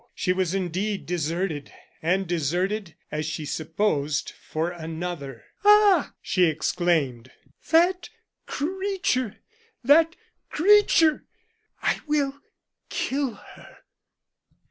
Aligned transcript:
She 0.15 0.33
was 0.33 0.55
indeed 0.55 1.05
deserted, 1.05 1.71
and 2.01 2.25
deserted, 2.25 2.95
as 3.11 3.23
she 3.27 3.45
supposed, 3.45 4.31
for 4.31 4.71
another. 4.71 5.43
"Ah!" 5.63 6.15
she 6.23 6.45
exclaimed, 6.45 7.29
"that 7.69 8.09
creature! 8.47 9.35
that 9.83 10.15
creature! 10.49 11.25
I 11.83 11.99
will 12.07 12.33
kill 12.89 13.35
her!" 13.35 13.77